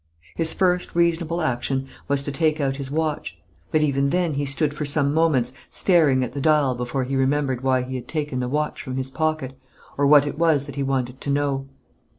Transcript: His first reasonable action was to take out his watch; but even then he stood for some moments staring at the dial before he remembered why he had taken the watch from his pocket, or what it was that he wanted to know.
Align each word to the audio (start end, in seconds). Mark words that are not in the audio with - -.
His 0.33 0.51
first 0.51 0.95
reasonable 0.95 1.41
action 1.41 1.87
was 2.07 2.23
to 2.23 2.31
take 2.31 2.59
out 2.59 2.77
his 2.77 2.89
watch; 2.89 3.37
but 3.69 3.81
even 3.83 4.09
then 4.09 4.33
he 4.33 4.47
stood 4.47 4.73
for 4.73 4.83
some 4.83 5.13
moments 5.13 5.53
staring 5.69 6.23
at 6.23 6.33
the 6.33 6.41
dial 6.41 6.73
before 6.73 7.03
he 7.03 7.15
remembered 7.15 7.61
why 7.61 7.83
he 7.83 7.93
had 7.97 8.07
taken 8.07 8.39
the 8.39 8.49
watch 8.49 8.81
from 8.81 8.97
his 8.97 9.11
pocket, 9.11 9.53
or 9.99 10.07
what 10.07 10.25
it 10.25 10.39
was 10.39 10.65
that 10.65 10.73
he 10.73 10.81
wanted 10.81 11.21
to 11.21 11.29
know. 11.29 11.67